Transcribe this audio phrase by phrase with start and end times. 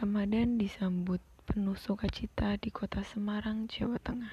[0.00, 4.32] Ramadan disambut penuh sukacita di kota Semarang, Jawa Tengah.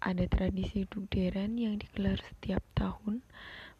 [0.00, 3.20] Ada tradisi dugderan yang digelar setiap tahun,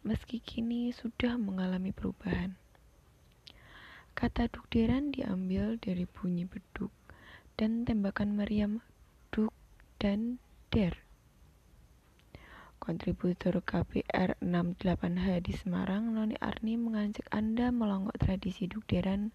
[0.05, 2.53] meski kini sudah mengalami perubahan.
[4.13, 6.93] Kata dugderan diambil dari bunyi beduk
[7.57, 8.85] dan tembakan meriam
[9.33, 9.57] duk
[9.97, 10.37] dan
[10.69, 10.93] der.
[12.77, 19.33] Kontributor KPR 68H di Semarang, Noni Arni mengajak Anda melonggok tradisi dugderan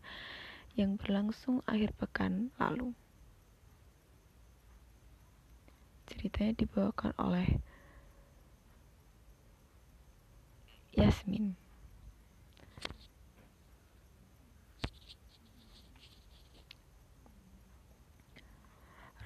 [0.77, 2.93] yang berlangsung akhir pekan lalu.
[6.05, 7.49] Ceritanya dibawakan oleh
[10.93, 11.57] Yasmin.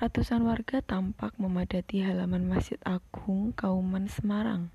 [0.00, 4.72] Ratusan warga tampak memadati halaman Masjid Agung Kauman Semarang.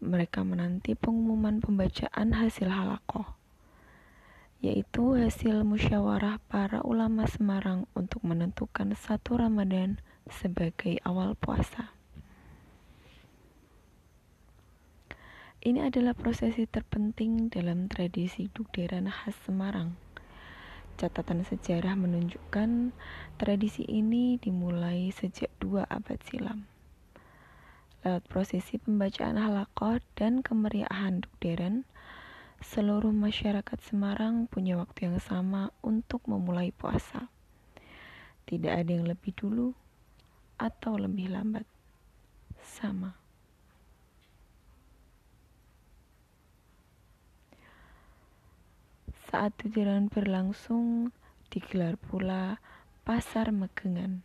[0.00, 3.43] Mereka menanti pengumuman pembacaan hasil halakoh
[4.64, 11.92] yaitu hasil musyawarah para ulama Semarang untuk menentukan satu Ramadan sebagai awal puasa.
[15.60, 20.00] Ini adalah prosesi terpenting dalam tradisi dugderan khas Semarang.
[20.96, 22.96] Catatan sejarah menunjukkan
[23.36, 26.64] tradisi ini dimulai sejak dua abad silam.
[28.00, 31.84] Lewat prosesi pembacaan halakoh dan kemeriahan dugderan,
[32.64, 37.28] seluruh masyarakat Semarang punya waktu yang sama untuk memulai puasa.
[38.48, 39.76] Tidak ada yang lebih dulu
[40.56, 41.68] atau lebih lambat.
[42.64, 43.12] Sama.
[49.28, 51.12] Saat tujuan berlangsung,
[51.52, 52.56] digelar pula
[53.04, 54.24] pasar megengan.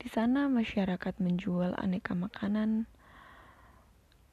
[0.00, 2.86] Di sana masyarakat menjual aneka makanan,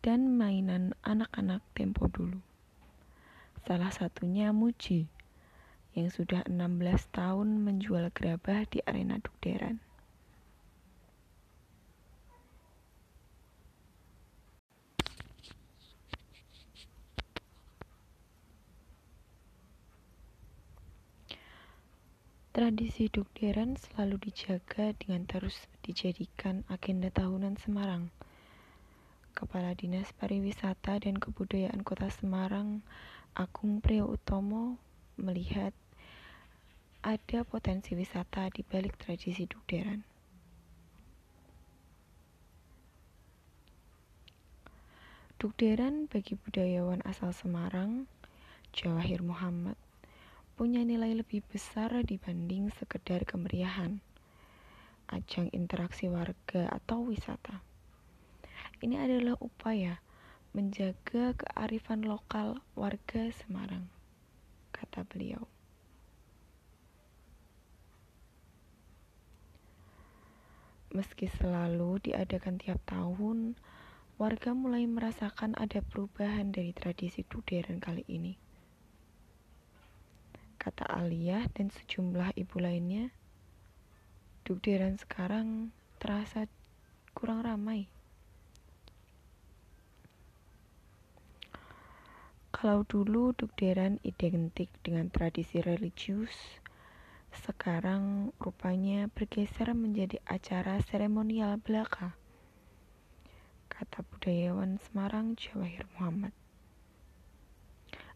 [0.03, 2.43] dan mainan anak-anak tempo dulu.
[3.63, 5.07] Salah satunya Muji,
[5.95, 9.79] yang sudah 16 tahun menjual gerabah di arena Dukderan.
[22.51, 28.11] Tradisi Dukderan selalu dijaga dengan terus dijadikan agenda tahunan Semarang–
[29.43, 32.79] Kepala Dinas Pariwisata dan Kebudayaan Kota Semarang,
[33.35, 34.79] Agung Priyo Utomo,
[35.19, 35.75] melihat
[37.03, 40.07] ada potensi wisata di balik tradisi dugderan.
[45.35, 48.07] Dugderan bagi budayawan asal Semarang,
[48.71, 49.75] Jawahir Muhammad,
[50.55, 53.99] punya nilai lebih besar dibanding sekedar kemeriahan,
[55.11, 57.72] ajang interaksi warga atau wisata.
[58.83, 60.03] Ini adalah upaya
[60.51, 63.87] menjaga kearifan lokal warga Semarang,
[64.75, 65.47] kata beliau.
[70.91, 73.55] Meski selalu diadakan tiap tahun,
[74.19, 78.35] warga mulai merasakan ada perubahan dari tradisi duderen kali ini.
[80.59, 83.15] Kata Alia dan sejumlah ibu lainnya,
[84.43, 85.71] duderen sekarang
[86.03, 86.51] terasa
[87.15, 87.92] kurang ramai.
[92.63, 96.31] Kalau dulu dugderan identik dengan tradisi religius,
[97.35, 102.15] sekarang rupanya bergeser menjadi acara seremonial belaka.
[103.67, 106.31] Kata budayawan Semarang Jawahir Muhammad.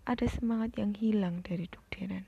[0.08, 2.24] Ada semangat yang hilang dari dugderan.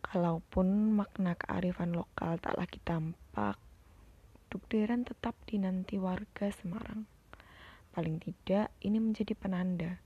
[0.00, 3.65] Kalaupun makna kearifan lokal tak lagi tampak,
[4.46, 7.06] Dukderan tetap dinanti warga Semarang.
[7.90, 9.98] Paling tidak, ini menjadi penanda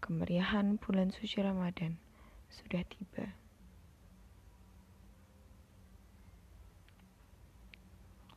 [0.00, 2.00] kemeriahan bulan suci Ramadan
[2.50, 3.36] sudah tiba.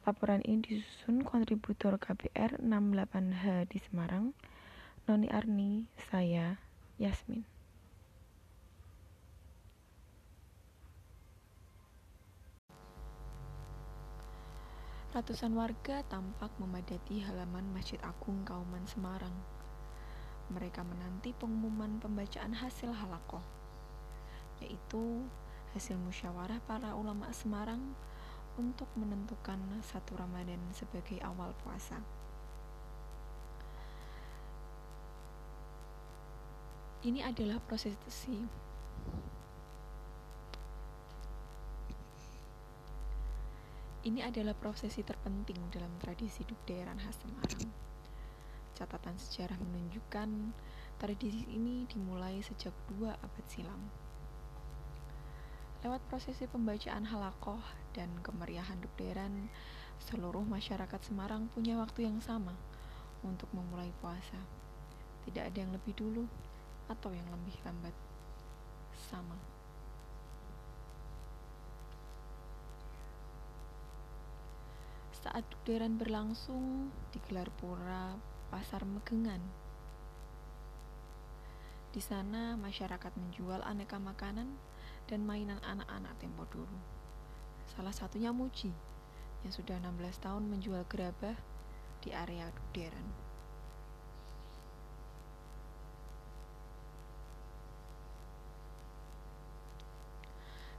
[0.04, 4.36] Laporan ini disusun kontributor KPR 68H di Semarang,
[5.07, 6.60] Noni Arni, saya,
[7.00, 7.53] Yasmin.
[15.13, 19.45] Ratusan warga tampak memadati halaman Masjid Agung Kauman Semarang.
[20.50, 23.45] Mereka menanti pengumuman pembacaan hasil halakoh,
[24.57, 25.21] yaitu
[25.77, 27.94] hasil musyawarah para ulama Semarang
[28.57, 32.01] untuk menentukan satu Ramadan sebagai awal puasa.
[37.06, 38.42] Ini adalah prosesi
[44.04, 47.72] Ini adalah prosesi terpenting dalam tradisi Dukderan khas Semarang.
[48.76, 50.28] Catatan sejarah menunjukkan
[51.00, 53.80] tradisi ini dimulai sejak dua abad silam.
[55.88, 57.64] Lewat prosesi pembacaan halakoh
[57.96, 59.48] dan kemeriahan Dukderan,
[60.04, 62.60] seluruh masyarakat Semarang punya waktu yang sama
[63.24, 64.44] untuk memulai puasa.
[65.24, 66.28] Tidak ada yang lebih dulu
[66.92, 67.96] atau yang lebih lambat.
[69.08, 69.53] Sama.
[75.24, 78.12] Saat dukderan berlangsung, digelar pura
[78.52, 79.40] Pasar Megengan.
[81.96, 84.52] Di sana masyarakat menjual aneka makanan
[85.08, 86.75] dan mainan anak-anak tempo dulu.
[87.72, 88.75] Salah satunya Muji,
[89.48, 91.40] yang sudah 16 tahun menjual gerabah
[92.04, 93.23] di area dukderan.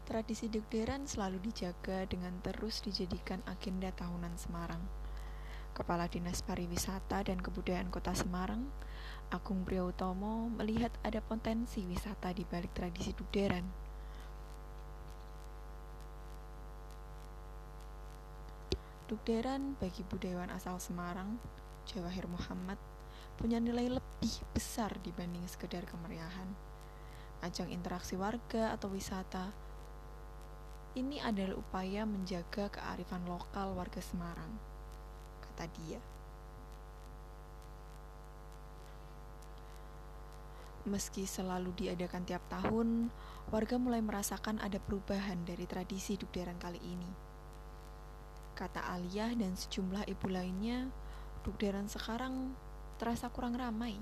[0.04, 4.84] Tradisi degderan selalu dijaga dengan terus dijadikan agenda tahunan Semarang.
[5.72, 8.68] Kepala Dinas Pariwisata dan Kebudayaan Kota Semarang,
[9.32, 13.64] Agung Priyautomo melihat ada potensi wisata di balik tradisi dugderan.
[19.08, 21.40] Dugderan bagi budayawan asal Semarang,
[21.88, 22.76] Jawahir Muhammad,
[23.40, 26.52] punya nilai lebih besar dibanding sekedar kemeriahan.
[27.40, 29.64] Ajang interaksi warga atau wisata
[30.94, 34.54] ini adalah upaya menjaga kearifan lokal warga Semarang,
[35.42, 35.98] kata dia.
[40.86, 43.08] Meski selalu diadakan tiap tahun,
[43.50, 47.10] warga mulai merasakan ada perubahan dari tradisi Dukderan kali ini.
[48.54, 50.86] Kata Aliyah dan sejumlah ibu lainnya,
[51.42, 52.54] Dukderan sekarang
[53.00, 53.98] terasa kurang ramai.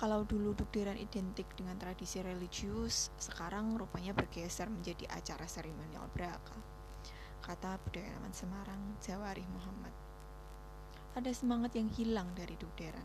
[0.00, 6.56] Kalau dulu dukderan identik dengan tradisi religius, sekarang rupanya bergeser menjadi acara seremonial beraka.
[7.44, 9.92] Kata budayawan Semarang, Jawarih Muhammad.
[11.20, 13.04] Ada semangat yang hilang dari dukderan.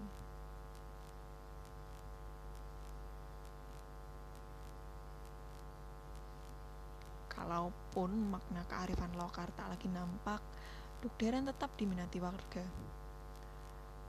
[7.27, 10.39] Kalaupun makna kearifan lokal tak lagi nampak,
[11.03, 12.63] dukderan tetap diminati warga.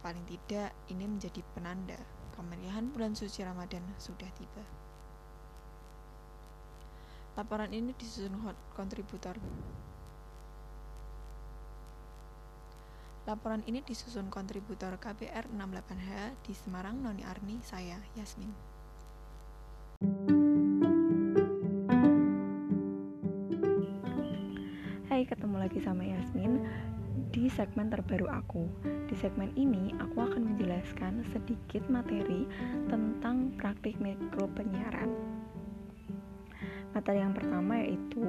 [0.06, 4.64] Paling tidak, ini menjadi penanda kemeriahan bulan suci Ramadan sudah tiba.
[7.36, 8.32] Laporan ini disusun
[8.76, 9.36] kontributor.
[13.26, 18.75] Laporan ini disusun kontributor KBR 68H di Semarang, Noni Arni, saya Yasmin.
[27.56, 28.68] Segmen terbaru aku.
[29.08, 32.44] Di segmen ini, aku akan menjelaskan sedikit materi
[32.92, 35.08] tentang praktik mikro penyiaran.
[36.92, 38.28] Materi yang pertama yaitu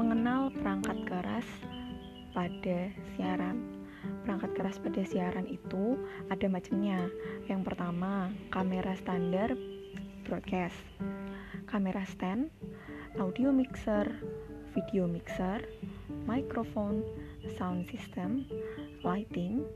[0.00, 1.48] mengenal perangkat keras
[2.32, 3.60] pada siaran.
[4.24, 6.00] Perangkat keras pada siaran itu
[6.32, 7.04] ada macamnya.
[7.52, 9.52] Yang pertama, kamera standar
[10.24, 10.80] broadcast,
[11.68, 12.48] kamera stand,
[13.20, 14.08] audio mixer,
[14.74, 15.66] video mixer,
[16.26, 17.02] microphone,
[17.58, 18.46] sound system,
[19.02, 19.66] lighting,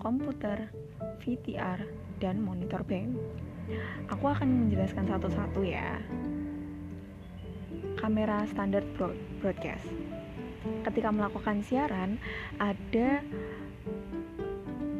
[0.00, 0.68] komputer,
[1.24, 1.80] VTR,
[2.20, 3.16] dan monitor bank.
[4.10, 6.02] Aku akan menjelaskan satu-satu ya.
[7.96, 8.82] Kamera standar
[9.40, 9.86] broadcast.
[10.86, 12.18] Ketika melakukan siaran,
[12.58, 13.22] ada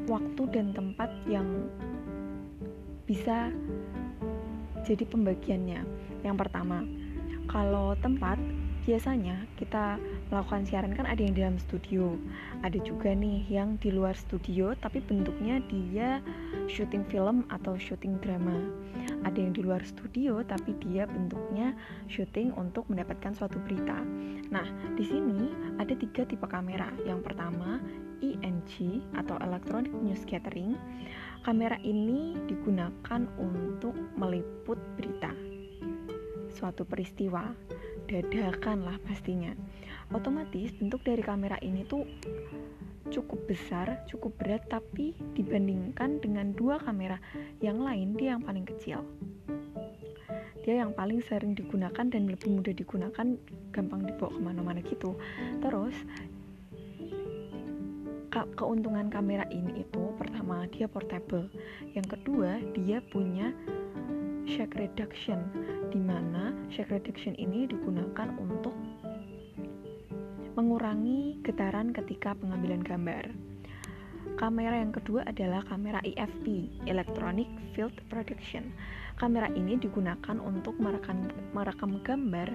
[0.06, 1.46] waktu dan tempat yang
[3.06, 3.50] bisa
[4.82, 5.80] jadi pembagiannya.
[6.22, 6.82] Yang pertama,
[7.50, 8.38] kalau tempat
[8.82, 9.94] biasanya kita
[10.30, 12.18] melakukan siaran kan ada yang di dalam studio.
[12.66, 16.18] Ada juga nih yang di luar studio tapi bentuknya dia
[16.66, 18.58] syuting film atau syuting drama.
[19.22, 21.78] Ada yang di luar studio tapi dia bentuknya
[22.10, 24.02] syuting untuk mendapatkan suatu berita.
[24.50, 24.66] Nah
[24.98, 26.90] di sini ada tiga tipe kamera.
[27.06, 27.78] Yang pertama
[28.22, 30.74] ENG atau Electronic News Gathering.
[31.42, 35.34] Kamera ini digunakan untuk meliput berita.
[36.54, 37.50] Suatu peristiwa
[38.12, 39.56] dadakan lah pastinya.
[40.12, 42.04] Otomatis bentuk dari kamera ini tuh
[43.08, 47.16] cukup besar, cukup berat tapi dibandingkan dengan dua kamera
[47.64, 49.00] yang lain dia yang paling kecil.
[50.62, 53.26] Dia yang paling sering digunakan dan lebih mudah digunakan
[53.72, 55.16] gampang dibawa ke mana-mana gitu.
[55.64, 55.96] Terus
[58.56, 61.48] keuntungan kamera ini itu pertama dia portable.
[61.96, 63.50] Yang kedua dia punya
[64.46, 65.46] shake reduction
[65.90, 68.74] di mana shake reduction ini digunakan untuk
[70.52, 73.32] mengurangi getaran ketika pengambilan gambar.
[74.36, 78.72] Kamera yang kedua adalah kamera EFP, Electronic Field Production.
[79.20, 82.48] Kamera ini digunakan untuk merekam, merekam gambar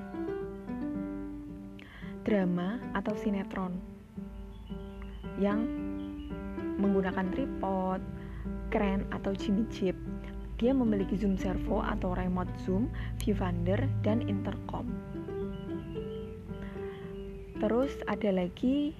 [2.27, 3.79] drama atau sinetron
[5.39, 5.63] yang
[6.77, 8.01] menggunakan tripod,
[8.67, 9.95] kren atau Jimmy Jeep.
[10.57, 12.89] Dia memiliki zoom servo atau remote zoom,
[13.21, 14.89] viewfinder, dan intercom.
[17.57, 18.93] Terus ada lagi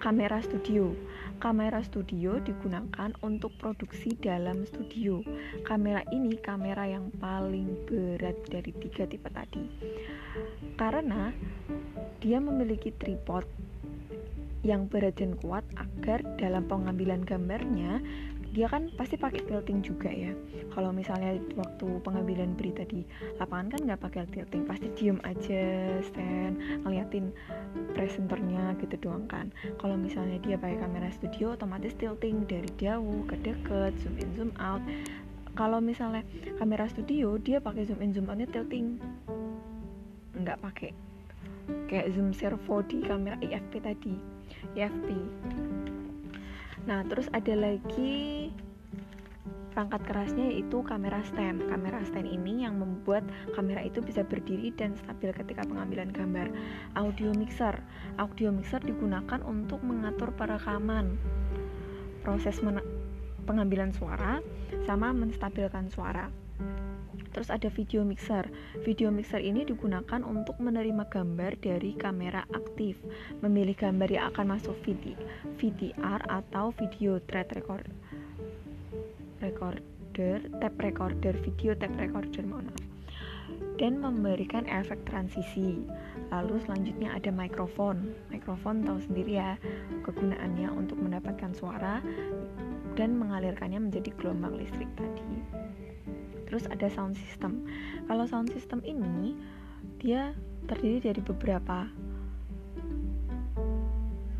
[0.00, 0.92] kamera studio.
[1.40, 5.20] Kamera studio digunakan untuk produksi dalam studio.
[5.64, 9.64] Kamera ini kamera yang paling berat dari tiga tipe tadi.
[10.80, 11.32] Karena
[12.20, 13.44] dia memiliki tripod
[14.64, 18.00] yang berat dan kuat agar dalam pengambilan gambarnya
[18.54, 20.30] dia kan pasti pakai tilting juga ya.
[20.70, 23.02] Kalau misalnya waktu pengambilan berita di
[23.42, 27.34] lapangan kan nggak pakai tilting pasti diem aja stand ngeliatin
[27.98, 29.50] presenternya gitu doang kan.
[29.82, 34.50] Kalau misalnya dia pakai kamera studio otomatis tilting dari jauh ke deket zoom in zoom
[34.62, 34.80] out.
[35.58, 36.22] Kalau misalnya
[36.54, 39.02] kamera studio dia pakai zoom in zoom outnya tilting.
[40.38, 40.90] Nggak pakai.
[41.90, 44.14] Kayak zoom servo di kamera IFP tadi.
[44.78, 45.06] IFP
[46.84, 48.52] Nah, terus ada lagi
[49.74, 51.66] perangkat kerasnya yaitu kamera stand.
[51.66, 53.26] Kamera stand ini yang membuat
[53.58, 56.52] kamera itu bisa berdiri dan stabil ketika pengambilan gambar.
[56.94, 57.74] Audio mixer.
[58.20, 61.18] Audio mixer digunakan untuk mengatur perekaman,
[62.22, 62.62] proses
[63.48, 64.38] pengambilan suara,
[64.86, 66.43] sama menstabilkan suara.
[67.34, 68.46] Terus ada video mixer.
[68.86, 73.02] Video mixer ini digunakan untuk menerima gambar dari kamera aktif,
[73.42, 75.18] memilih gambar yang akan masuk VD,
[75.58, 77.90] VDR atau video thread record,
[79.42, 82.70] recorder, tape recorder, video tape recorder mana
[83.82, 85.82] dan memberikan efek transisi.
[86.30, 88.14] Lalu selanjutnya ada mikrofon.
[88.30, 89.58] Mikrofon tahu sendiri ya
[90.06, 91.98] kegunaannya untuk mendapatkan suara
[92.94, 95.42] dan mengalirkannya menjadi gelombang listrik tadi
[96.46, 97.64] terus ada sound system.
[98.06, 99.36] Kalau sound system ini
[100.00, 100.32] dia
[100.68, 101.88] terdiri dari beberapa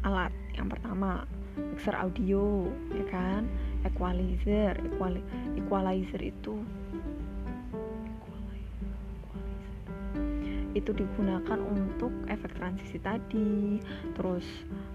[0.04, 0.32] alat.
[0.54, 1.24] Yang pertama
[1.56, 3.48] mixer audio ya kan?
[3.84, 5.20] Equalizer equali
[5.60, 6.56] equalizer itu
[10.74, 13.78] itu digunakan untuk efek transisi tadi.
[14.18, 14.44] Terus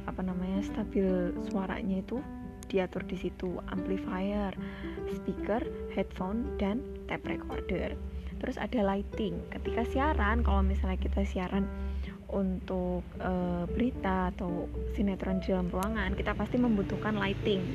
[0.05, 2.19] apa namanya stabil suaranya itu
[2.67, 3.57] diatur di situ.
[3.71, 4.53] Amplifier,
[5.09, 5.63] speaker,
[5.95, 7.97] headphone dan tape recorder.
[8.39, 9.41] Terus ada lighting.
[9.49, 11.65] Ketika siaran, kalau misalnya kita siaran
[12.29, 13.31] untuk e,
[13.67, 17.65] berita atau sinetron di dalam ruangan, kita pasti membutuhkan lighting.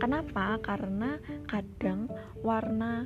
[0.00, 0.56] Kenapa?
[0.64, 2.08] Karena kadang
[2.40, 3.04] warna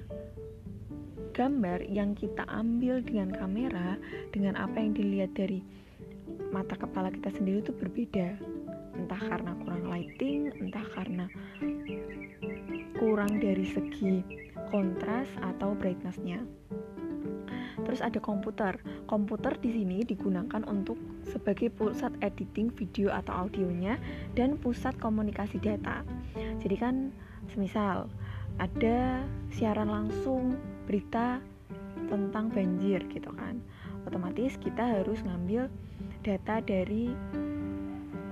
[1.34, 3.98] gambar yang kita ambil dengan kamera
[4.30, 5.66] dengan apa yang dilihat dari
[6.54, 8.38] mata kepala kita sendiri itu berbeda
[8.94, 11.26] entah karena kurang lighting entah karena
[12.94, 14.43] kurang dari segi
[14.74, 16.42] kontras atau brightnessnya.
[17.86, 18.74] Terus ada komputer.
[19.06, 20.98] Komputer di sini digunakan untuk
[21.30, 24.02] sebagai pusat editing video atau audionya
[24.34, 26.02] dan pusat komunikasi data.
[26.58, 27.14] Jadi kan
[27.54, 28.10] semisal
[28.58, 29.22] ada
[29.54, 30.58] siaran langsung
[30.90, 31.38] berita
[32.10, 33.62] tentang banjir gitu kan.
[34.10, 35.70] Otomatis kita harus ngambil
[36.26, 37.14] data dari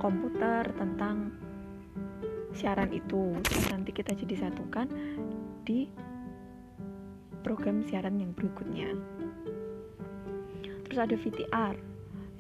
[0.03, 1.31] komputer tentang
[2.51, 3.31] siaran itu.
[3.71, 4.91] Nanti kita jadi satukan
[5.63, 5.87] di
[7.43, 8.95] program siaran yang berikutnya.
[10.87, 11.93] Terus ada VTR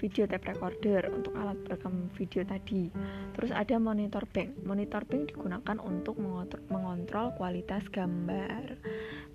[0.03, 2.91] video tape recorder untuk alat rekam video tadi.
[3.39, 4.67] Terus ada monitor bank.
[4.67, 6.19] Monitor bank digunakan untuk
[6.67, 8.83] mengontrol kualitas gambar.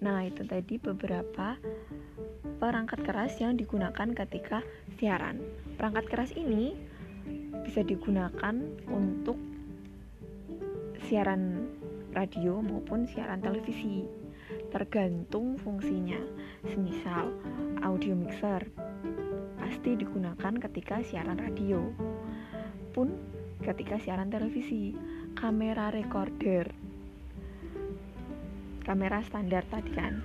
[0.03, 1.55] Nah itu tadi beberapa
[2.59, 4.59] perangkat keras yang digunakan ketika
[5.00, 5.39] siaran.
[5.79, 6.75] Perangkat keras ini
[7.63, 8.55] bisa digunakan
[8.91, 9.39] untuk
[11.07, 11.71] siaran
[12.12, 14.03] radio maupun siaran televisi
[14.69, 16.19] tergantung fungsinya.
[16.67, 17.31] Semisal
[17.83, 18.67] audio mixer
[19.57, 21.81] pasti digunakan ketika siaran radio
[22.91, 23.13] pun
[23.63, 24.95] ketika siaran televisi.
[25.38, 26.88] Kamera recorder
[28.88, 30.24] kamera standar tadi kan.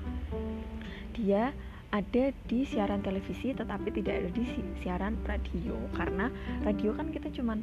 [1.18, 1.50] Dia
[1.92, 4.44] ada di siaran televisi tetapi tidak ada di
[4.78, 5.74] siaran radio.
[5.92, 6.30] Karena
[6.62, 7.58] radio kan kita cuman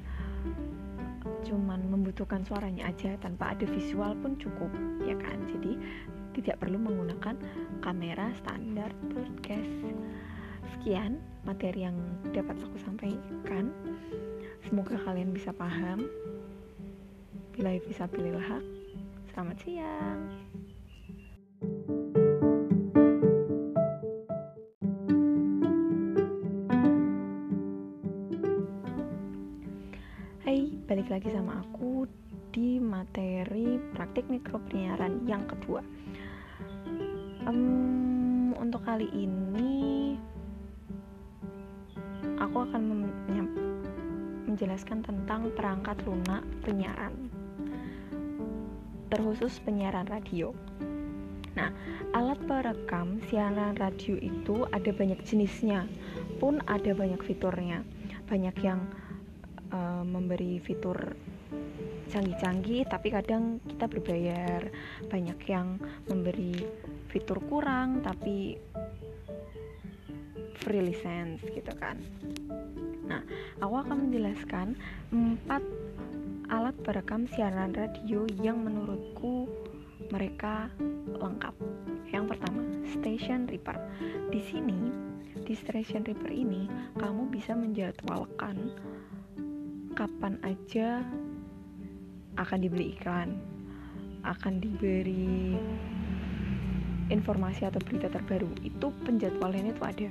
[1.39, 4.69] cuman membutuhkan suaranya aja tanpa ada visual pun cukup
[5.07, 5.39] ya kan?
[5.47, 5.79] Jadi
[6.39, 7.35] tidak perlu menggunakan
[7.83, 9.91] kamera standar broadcast.
[10.75, 11.99] Sekian materi yang
[12.31, 13.75] dapat aku sampaikan.
[14.63, 16.07] Semoga kalian bisa paham.
[17.51, 18.63] Bila bisa pilih hak.
[19.35, 20.21] Selamat siang.
[30.89, 32.09] Balik lagi sama aku
[32.49, 35.85] di materi praktik penyiaran yang kedua.
[37.49, 40.13] Um, untuk kali ini
[42.37, 43.09] aku akan
[44.45, 47.33] menjelaskan tentang perangkat lunak penyiaran,
[49.09, 50.53] terkhusus penyiaran radio.
[51.57, 51.73] Nah,
[52.13, 55.89] alat perekam siaran radio itu ada banyak jenisnya,
[56.37, 57.81] pun ada banyak fiturnya.
[58.29, 58.85] Banyak yang
[59.73, 61.17] uh, memberi fitur
[62.09, 64.65] canggih-canggih tapi kadang kita berbayar
[65.13, 65.77] banyak yang
[66.09, 66.57] memberi
[67.09, 68.55] fitur kurang tapi
[70.61, 71.97] free license gitu kan.
[73.09, 73.25] Nah
[73.57, 74.77] aku akan menjelaskan
[75.09, 75.63] empat
[76.49, 79.49] alat perekam siaran radio yang menurutku
[80.13, 80.69] mereka
[81.17, 81.55] lengkap.
[82.09, 83.77] Yang pertama station reaper.
[84.29, 84.89] Di sini
[85.45, 88.73] di station reaper ini kamu bisa menjadwalkan
[89.97, 91.01] kapan aja
[92.37, 93.35] akan dibeli iklan,
[94.23, 95.59] akan diberi
[97.09, 98.49] informasi atau berita terbaru.
[98.61, 100.09] Itu penjadwalannya itu ada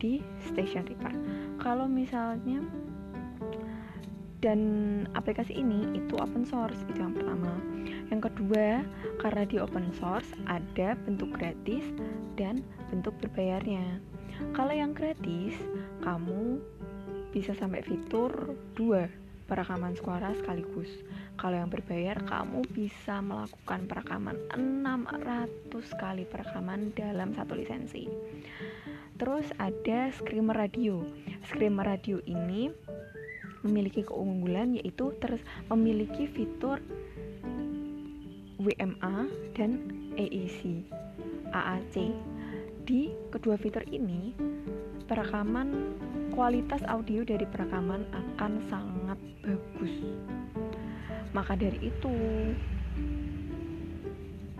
[0.00, 1.12] di Station Reaper.
[1.60, 2.64] Kalau misalnya
[4.40, 4.60] dan
[5.12, 7.52] aplikasi ini itu open source itu yang pertama.
[8.08, 8.82] Yang kedua,
[9.20, 11.84] karena di open source ada bentuk gratis
[12.40, 14.00] dan bentuk berbayarnya.
[14.56, 15.52] Kalau yang gratis,
[16.00, 16.56] kamu
[17.30, 19.06] bisa sampai fitur 2
[19.44, 20.88] perekaman suara sekaligus.
[21.40, 28.04] Kalau yang berbayar, kamu bisa melakukan perekaman 600 kali perekaman dalam satu lisensi.
[29.16, 31.00] Terus ada screamer radio.
[31.48, 32.68] Screamer radio ini
[33.64, 35.40] memiliki keunggulan yaitu terus
[35.72, 36.76] memiliki fitur
[38.60, 39.24] WMA
[39.56, 39.80] dan
[40.20, 40.84] AAC.
[41.56, 41.96] AAC.
[42.84, 44.36] Di kedua fitur ini,
[45.08, 45.96] perekaman
[46.36, 49.94] kualitas audio dari perekaman akan sangat bagus.
[51.30, 52.14] Maka dari itu,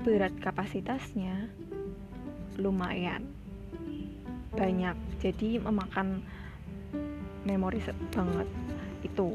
[0.07, 1.51] berat kapasitasnya
[2.63, 3.27] lumayan.
[4.55, 6.23] Banyak, jadi memakan
[7.43, 7.83] memori
[8.15, 8.49] banget
[9.03, 9.35] itu.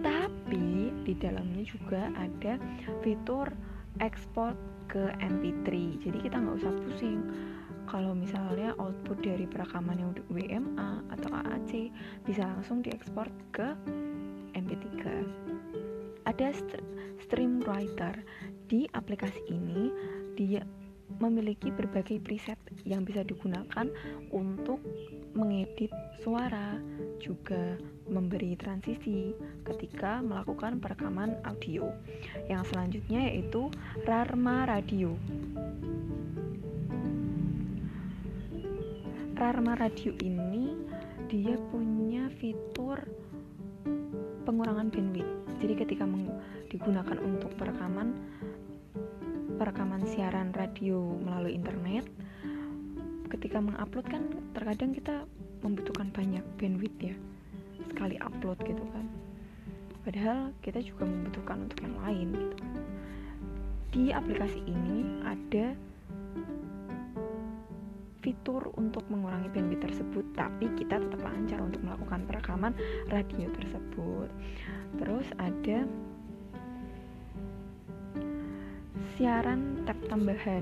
[0.00, 2.56] Tapi di dalamnya juga ada
[3.02, 3.50] fitur
[3.98, 4.54] ekspor
[4.88, 5.68] ke MP3,
[6.00, 7.20] jadi kita nggak usah pusing.
[7.88, 11.88] Kalau misalnya output dari perekaman yang WMA atau AAC
[12.24, 13.72] bisa langsung diekspor ke
[14.52, 15.24] MP3
[16.38, 16.54] ada
[17.18, 18.14] stream writer
[18.70, 19.90] di aplikasi ini
[20.38, 20.62] dia
[21.18, 22.54] memiliki berbagai preset
[22.86, 23.90] yang bisa digunakan
[24.30, 24.78] untuk
[25.34, 25.90] mengedit
[26.22, 26.78] suara
[27.18, 27.74] juga
[28.06, 29.34] memberi transisi
[29.66, 31.90] ketika melakukan perekaman audio.
[32.46, 33.66] Yang selanjutnya yaitu
[34.06, 35.18] Rarma Radio.
[39.34, 40.78] Rarma Radio ini
[41.26, 43.02] dia punya fitur
[44.48, 45.28] pengurangan bandwidth.
[45.60, 46.08] Jadi ketika
[46.72, 48.16] digunakan untuk perekaman
[49.60, 52.08] perekaman siaran radio melalui internet,
[53.28, 54.24] ketika mengupload kan
[54.56, 55.28] terkadang kita
[55.60, 57.14] membutuhkan banyak bandwidth ya
[57.92, 59.04] sekali upload gitu kan.
[60.08, 62.56] Padahal kita juga membutuhkan untuk yang lain gitu.
[63.92, 65.76] Di aplikasi ini ada
[68.28, 72.76] fitur untuk mengurangi bandwidth tersebut tapi kita tetap lancar untuk melakukan perekaman
[73.08, 74.28] radio tersebut.
[75.00, 75.88] Terus ada
[79.16, 80.60] siaran tab tambahan.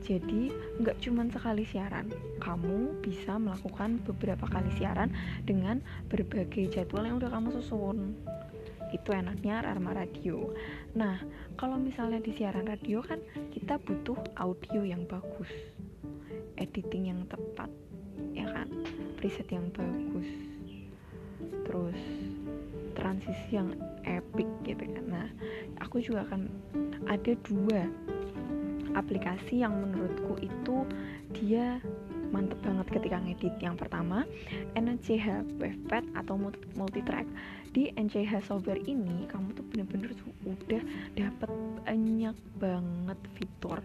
[0.00, 0.48] Jadi
[0.80, 2.08] nggak cuma sekali siaran.
[2.40, 5.12] Kamu bisa melakukan beberapa kali siaran
[5.44, 8.16] dengan berbagai jadwal yang udah kamu susun.
[8.96, 10.56] Itu enaknya Rarma Radio.
[10.96, 11.20] Nah
[11.60, 13.20] kalau misalnya di siaran radio kan
[13.52, 15.52] kita butuh audio yang bagus
[16.58, 17.70] editing yang tepat
[18.34, 18.68] ya kan?
[19.18, 20.28] Preset yang bagus.
[21.66, 22.00] Terus
[22.98, 25.04] transisi yang epic gitu kan.
[25.06, 25.28] Nah
[25.78, 26.50] aku juga akan
[27.06, 27.86] ada dua
[28.98, 30.82] aplikasi yang menurutku itu
[31.30, 31.78] dia
[32.34, 33.54] mantep banget ketika ngedit.
[33.62, 34.26] Yang pertama
[34.74, 36.34] NCH Wavepad atau
[36.76, 37.24] multitrack
[37.72, 40.12] di NCH software ini kamu tuh bener-bener
[40.44, 40.82] udah
[41.16, 41.50] dapet
[41.84, 43.78] banyak banget fitur.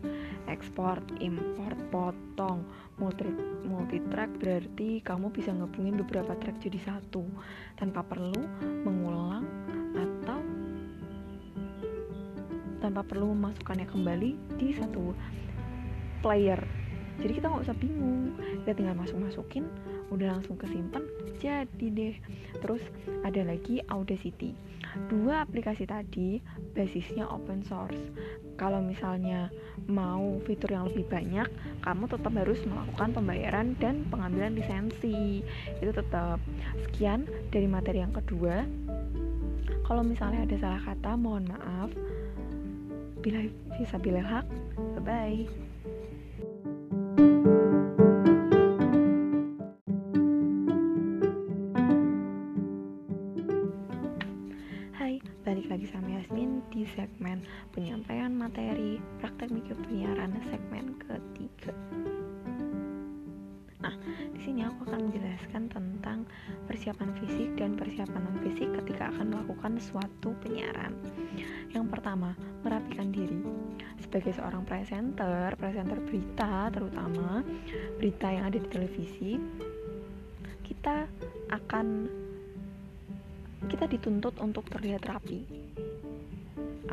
[0.48, 2.64] Ekspor import potong
[3.00, 3.28] multi
[3.64, 7.24] multitrack berarti kamu bisa ngepungin beberapa track jadi satu.
[7.80, 8.44] Tanpa perlu
[8.84, 9.44] mengulang
[9.96, 10.40] atau
[12.84, 15.16] tanpa perlu memasukkannya kembali di satu
[16.20, 16.60] player.
[17.22, 18.36] Jadi kita nggak usah bingung.
[18.64, 19.64] Kita tinggal masuk masukin
[20.12, 21.04] udah langsung kesimpan
[21.44, 22.16] jadi deh.
[22.64, 22.84] Terus
[23.28, 24.56] ada lagi Audacity.
[25.10, 26.40] Dua aplikasi tadi
[26.78, 28.00] basisnya open source.
[28.56, 29.50] Kalau misalnya
[29.90, 31.50] mau fitur yang lebih banyak
[31.82, 35.42] kamu tetap harus melakukan pembayaran dan pengambilan lisensi.
[35.82, 36.40] Itu tetap.
[36.88, 38.64] Sekian dari materi yang kedua.
[39.84, 41.90] Kalau misalnya ada salah kata mohon maaf.
[43.20, 43.44] Bila
[43.76, 44.46] bisa bila hak.
[44.78, 45.63] Bye bye
[55.74, 57.42] lagi sama Yasmin di segmen
[57.74, 61.74] penyampaian materi praktek mikro penyiaran segmen ketiga.
[63.82, 66.30] Nah, di sini aku akan menjelaskan tentang
[66.70, 70.94] persiapan fisik dan persiapan non fisik ketika akan melakukan suatu penyiaran.
[71.74, 73.42] Yang pertama, merapikan diri.
[73.98, 77.42] Sebagai seorang presenter, presenter berita terutama
[77.98, 79.42] berita yang ada di televisi,
[80.62, 81.10] kita
[81.50, 81.88] akan
[83.68, 85.63] kita dituntut untuk terlihat rapi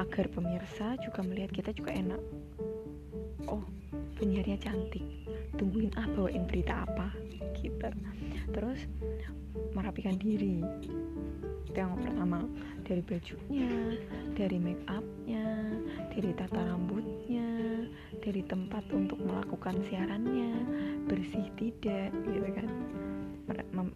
[0.01, 2.21] agar pemirsa juga melihat kita juga enak.
[3.45, 3.61] Oh
[4.17, 5.05] penyiarnya cantik.
[5.61, 7.13] Tungguin ah bawain berita apa?
[7.53, 7.89] Gitu.
[8.49, 8.81] Terus
[9.77, 10.65] merapikan diri.
[11.69, 12.49] Itu yang pertama.
[12.91, 13.71] Dari bajunya
[14.35, 15.47] dari make upnya
[16.11, 17.47] dari tata rambutnya
[18.19, 20.59] dari tempat untuk melakukan siarannya
[21.07, 22.67] bersih tidak gitu kan.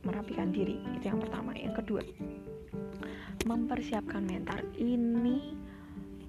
[0.05, 0.79] Merapikan diri.
[1.01, 1.57] Itu yang pertama.
[1.59, 2.03] Yang kedua
[3.45, 4.63] mempersiapkan mental.
[4.79, 5.64] Ini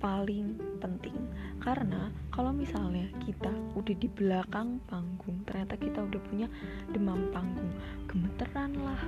[0.05, 1.17] paling penting.
[1.57, 6.45] Karena kalau misalnya kita udah di belakang panggung ternyata kita udah punya
[6.93, 7.73] demam panggung.
[8.05, 9.01] Gemeteran lah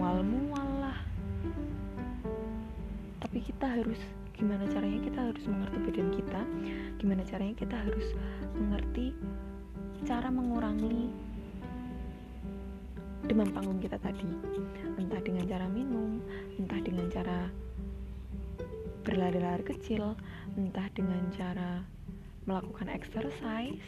[0.00, 0.98] mual-mual lah.
[3.20, 4.00] Tapi kita harus
[4.32, 6.42] gimana caranya kita harus mengerti badan kita?
[6.96, 8.08] Gimana caranya kita harus
[8.56, 9.12] mengerti
[10.08, 11.12] cara mengurangi
[13.28, 14.32] demam panggung kita tadi?
[14.96, 16.24] Entah dengan cara minum
[16.56, 17.52] entah dengan cara
[19.02, 20.14] berlari-lari kecil
[20.56, 21.82] entah dengan cara
[22.46, 23.86] melakukan exercise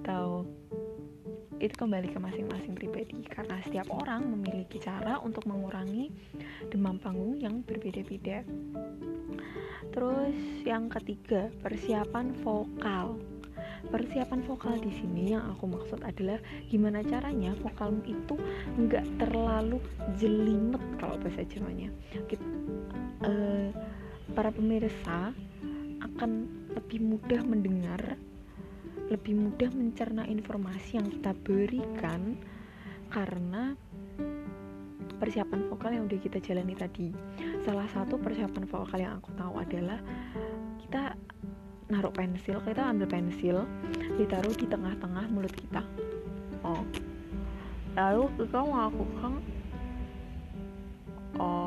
[0.00, 0.48] atau
[1.62, 3.24] itu kembali ke masing-masing pribadi.
[3.24, 6.12] Karena setiap orang memiliki cara untuk mengurangi
[6.68, 8.44] demam panggung yang berbeda-beda.
[9.94, 13.16] Terus yang ketiga, persiapan vokal.
[13.84, 16.40] Persiapan vokal di sini yang aku maksud adalah
[16.72, 18.34] gimana caranya vokalmu itu
[18.80, 19.76] nggak terlalu
[20.16, 21.92] jelimet kalau bahasa Jermannya
[23.24, 23.68] uh,
[24.32, 25.32] para pemirsa
[26.04, 26.30] akan
[26.76, 28.00] lebih mudah mendengar
[29.12, 32.40] lebih mudah mencerna informasi yang kita berikan
[33.12, 33.76] karena
[35.20, 37.12] persiapan vokal yang udah kita jalani tadi.
[37.62, 40.00] Salah satu persiapan vokal yang aku tahu adalah
[40.80, 41.16] kita
[41.92, 43.68] naruh pensil kita ambil pensil
[44.16, 45.84] ditaruh di tengah-tengah mulut kita.
[46.64, 46.80] Oh.
[47.94, 49.32] Lalu kita melakukan
[51.38, 51.63] oh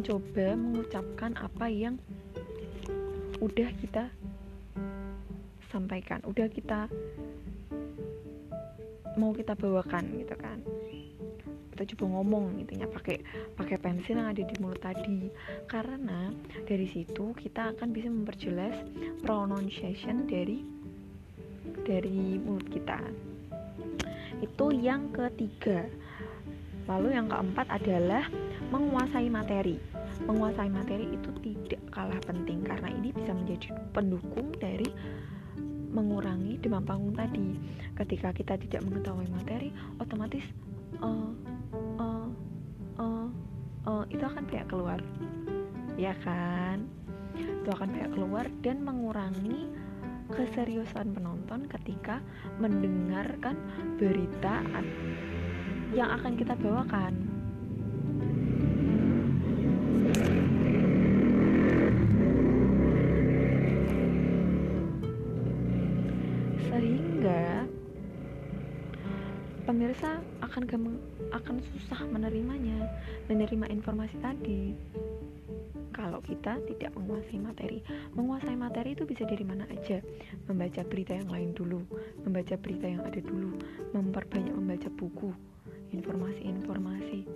[0.00, 2.00] mencoba mengucapkan apa yang
[3.44, 4.08] udah kita
[5.68, 6.88] sampaikan udah kita
[9.20, 10.64] mau kita bawakan gitu kan.
[11.76, 13.20] Kita coba ngomong intinya pakai
[13.52, 15.28] pakai pensil yang ada di mulut tadi.
[15.68, 16.32] Karena
[16.64, 18.80] dari situ kita akan bisa memperjelas
[19.20, 20.64] pronunciation dari
[21.84, 23.04] dari mulut kita.
[24.40, 25.84] Itu yang ketiga.
[26.88, 28.24] Lalu yang keempat adalah
[28.70, 29.89] menguasai materi
[30.28, 34.88] menguasai materi itu tidak kalah penting karena ini bisa menjadi pendukung dari
[35.90, 37.58] mengurangi demam panggung tadi.
[37.98, 40.44] Ketika kita tidak mengetahui materi otomatis
[41.02, 41.30] uh,
[41.98, 42.28] uh,
[42.98, 43.28] uh,
[43.86, 44.98] uh, itu akan kayak keluar.
[45.98, 46.86] Ya kan?
[47.36, 49.66] Itu akan kayak keluar dan mengurangi
[50.30, 52.22] keseriusan penonton ketika
[52.62, 53.58] mendengarkan
[53.98, 54.62] berita
[55.90, 57.29] yang akan kita bawakan
[69.90, 71.02] pemirsa akan gampang
[71.34, 72.78] akan susah menerimanya
[73.26, 74.70] menerima informasi tadi.
[75.90, 77.82] Kalau kita tidak menguasai materi
[78.14, 79.98] menguasai materi itu bisa dari mana aja?
[80.46, 81.82] Membaca berita yang lain dulu
[82.22, 83.50] membaca berita yang ada dulu
[83.90, 85.34] memperbanyak membaca buku
[85.90, 87.26] informasi-informasi.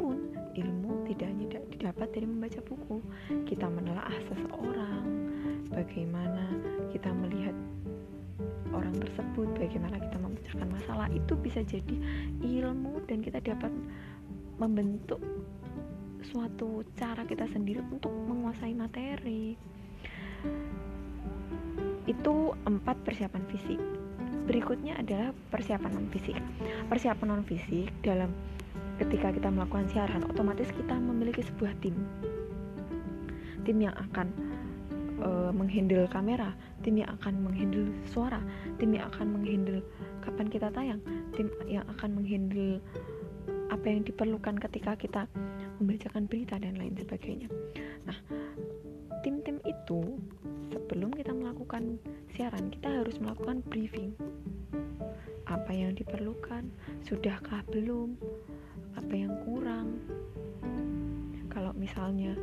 [0.00, 3.04] Pun ilmu tidak hanya didapat dari membaca buku.
[3.44, 5.04] Kita menelaah seseorang
[5.68, 6.56] bagaimana
[6.88, 7.52] kita melihat
[8.72, 11.96] orang tersebut bagaimana kita memecahkan masalah itu bisa jadi
[12.40, 13.70] ilmu dan kita dapat
[14.56, 15.20] membentuk
[16.32, 19.54] suatu cara kita sendiri untuk menguasai materi.
[22.06, 23.80] Itu empat persiapan fisik.
[24.42, 26.34] Berikutnya adalah persiapan non fisik
[26.90, 28.34] persiapan non fisik dalam
[28.98, 31.94] ketika kita melakukan siaran otomatis kita memiliki sebuah tim.
[33.62, 34.34] Tim yang akan
[35.22, 36.50] uh, menghandle kamera
[36.82, 38.42] tim yang akan menghandle suara
[38.76, 39.80] tim yang akan menghandle
[40.22, 41.00] kapan kita tayang
[41.34, 42.82] tim yang akan menghandle
[43.72, 45.22] apa yang diperlukan ketika kita
[45.80, 47.48] membacakan berita dan lain sebagainya.
[48.04, 48.18] Nah
[49.24, 50.20] tim-tim itu
[50.68, 51.96] sebelum kita melakukan
[52.36, 54.12] siaran kita harus melakukan briefing.
[55.48, 56.68] Apa yang diperlukan
[57.02, 58.14] sudahkah belum
[58.94, 59.98] apa yang kurang.
[61.48, 62.36] Kalau misalnya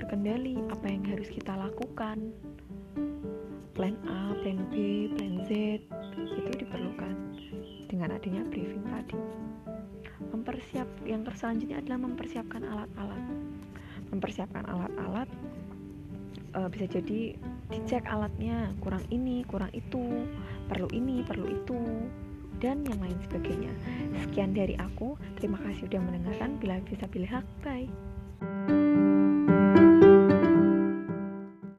[0.00, 2.32] luar kendali apa yang harus kita lakukan.
[3.76, 5.76] Plan A, plan B, plan Z
[6.16, 7.36] itu diperlukan
[7.84, 9.20] dengan adanya briefing tadi.
[10.32, 13.24] Mempersiap yang selanjutnya adalah mempersiapkan alat-alat.
[14.08, 15.28] Mempersiapkan alat-alat
[16.56, 17.36] e, bisa jadi
[17.68, 20.24] dicek alatnya kurang ini kurang itu
[20.64, 21.76] perlu ini perlu itu
[22.56, 23.72] dan yang lain sebagainya.
[24.24, 25.20] Sekian dari aku.
[25.36, 26.56] Terima kasih sudah mendengarkan.
[26.56, 29.19] Bila bisa pilih hak bye